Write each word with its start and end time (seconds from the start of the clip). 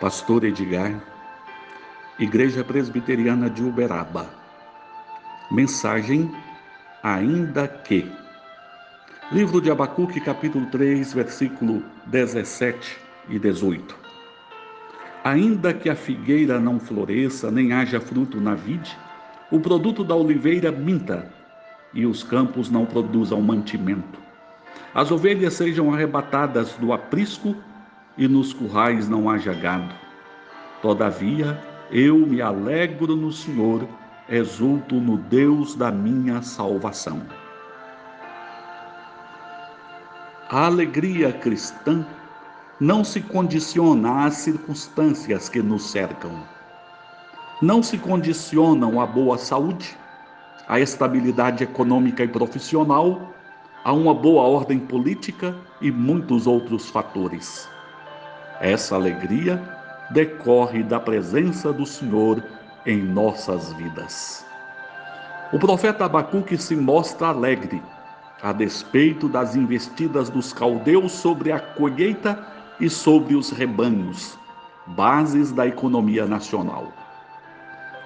Pastor 0.00 0.44
Edgar, 0.44 1.00
Igreja 2.18 2.64
Presbiteriana 2.64 3.48
de 3.48 3.62
Uberaba. 3.62 4.28
Mensagem 5.52 6.28
Ainda 7.00 7.68
que. 7.68 8.10
Livro 9.30 9.60
de 9.60 9.70
Abacuque, 9.70 10.20
capítulo 10.20 10.66
3, 10.66 11.12
versículo 11.12 11.82
17 12.06 12.98
e 13.28 13.38
18. 13.38 13.96
Ainda 15.22 15.72
que 15.72 15.88
a 15.88 15.94
figueira 15.94 16.58
não 16.58 16.80
floresça, 16.80 17.50
nem 17.50 17.72
haja 17.72 18.00
fruto 18.00 18.40
na 18.40 18.54
vide, 18.54 18.98
o 19.50 19.60
produto 19.60 20.02
da 20.02 20.16
oliveira 20.16 20.72
minta, 20.72 21.30
e 21.94 22.04
os 22.04 22.24
campos 22.24 22.68
não 22.68 22.84
produzam 22.84 23.40
mantimento. 23.40 24.18
As 24.92 25.12
ovelhas 25.12 25.54
sejam 25.54 25.94
arrebatadas 25.94 26.72
do 26.74 26.92
aprisco 26.92 27.54
e 28.16 28.28
nos 28.28 28.52
currais 28.52 29.08
não 29.08 29.28
haja 29.28 29.52
gado. 29.52 29.94
Todavia, 30.80 31.58
eu 31.90 32.18
me 32.18 32.40
alegro 32.40 33.16
no 33.16 33.32
Senhor, 33.32 33.86
exulto 34.28 34.96
no 34.96 35.16
Deus 35.16 35.74
da 35.74 35.90
minha 35.90 36.42
salvação. 36.42 37.22
A 40.50 40.66
alegria 40.66 41.32
cristã 41.32 42.06
não 42.78 43.02
se 43.02 43.20
condiciona 43.20 44.24
às 44.24 44.34
circunstâncias 44.34 45.48
que 45.48 45.62
nos 45.62 45.90
cercam. 45.90 46.32
Não 47.62 47.82
se 47.82 47.96
condicionam 47.96 49.00
à 49.00 49.06
boa 49.06 49.38
saúde, 49.38 49.96
à 50.68 50.78
estabilidade 50.80 51.64
econômica 51.64 52.24
e 52.24 52.28
profissional, 52.28 53.32
a 53.84 53.92
uma 53.92 54.14
boa 54.14 54.42
ordem 54.42 54.78
política 54.78 55.56
e 55.80 55.90
muitos 55.90 56.46
outros 56.46 56.88
fatores. 56.88 57.68
Essa 58.60 58.94
alegria 58.94 59.60
decorre 60.10 60.82
da 60.82 61.00
presença 61.00 61.72
do 61.72 61.84
Senhor 61.84 62.42
em 62.86 63.02
nossas 63.02 63.72
vidas. 63.72 64.44
O 65.52 65.58
profeta 65.58 66.04
Abacuque 66.04 66.56
se 66.56 66.76
mostra 66.76 67.28
alegre, 67.28 67.82
a 68.42 68.52
despeito 68.52 69.28
das 69.28 69.56
investidas 69.56 70.28
dos 70.28 70.52
caldeus 70.52 71.12
sobre 71.12 71.50
a 71.50 71.58
colheita 71.58 72.46
e 72.78 72.90
sobre 72.90 73.34
os 73.34 73.50
rebanhos, 73.50 74.38
bases 74.86 75.50
da 75.52 75.66
economia 75.66 76.26
nacional. 76.26 76.92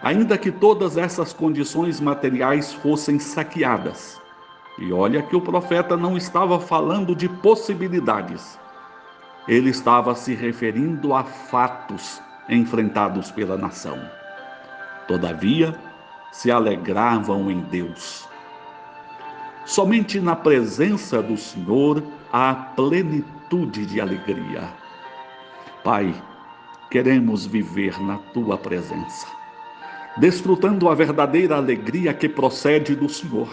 Ainda 0.02 0.38
que 0.38 0.52
todas 0.52 0.96
essas 0.96 1.32
condições 1.32 2.00
materiais 2.00 2.72
fossem 2.72 3.18
saqueadas, 3.18 4.20
e 4.78 4.92
olha 4.92 5.22
que 5.22 5.34
o 5.34 5.40
profeta 5.40 5.96
não 5.96 6.16
estava 6.16 6.60
falando 6.60 7.16
de 7.16 7.28
possibilidades, 7.28 8.58
ele 9.48 9.70
estava 9.70 10.14
se 10.14 10.34
referindo 10.34 11.14
a 11.14 11.24
fatos 11.24 12.22
enfrentados 12.48 13.30
pela 13.30 13.56
nação. 13.56 13.98
Todavia, 15.06 15.74
se 16.30 16.50
alegravam 16.50 17.50
em 17.50 17.60
Deus. 17.62 18.28
Somente 19.64 20.20
na 20.20 20.36
presença 20.36 21.22
do 21.22 21.36
Senhor 21.36 22.02
há 22.30 22.54
plenitude 22.54 23.86
de 23.86 24.00
alegria. 24.00 24.68
Pai, 25.82 26.14
queremos 26.90 27.46
viver 27.46 27.98
na 28.02 28.18
tua 28.34 28.58
presença, 28.58 29.26
desfrutando 30.18 30.88
a 30.90 30.94
verdadeira 30.94 31.56
alegria 31.56 32.12
que 32.12 32.28
procede 32.28 32.94
do 32.94 33.08
Senhor 33.08 33.48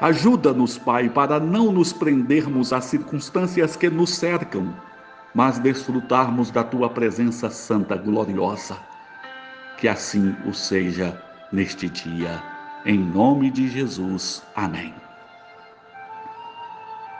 Ajuda-nos, 0.00 0.78
Pai, 0.78 1.10
para 1.10 1.38
não 1.38 1.70
nos 1.70 1.92
prendermos 1.92 2.72
às 2.72 2.86
circunstâncias 2.86 3.76
que 3.76 3.90
nos 3.90 4.14
cercam, 4.14 4.74
mas 5.34 5.58
desfrutarmos 5.58 6.50
da 6.50 6.64
tua 6.64 6.88
presença 6.88 7.50
santa, 7.50 7.96
gloriosa. 7.96 8.78
Que 9.76 9.88
assim 9.88 10.34
o 10.46 10.54
seja 10.54 11.20
neste 11.52 11.88
dia. 11.90 12.42
Em 12.86 12.98
nome 12.98 13.50
de 13.50 13.68
Jesus. 13.68 14.42
Amém. 14.56 14.94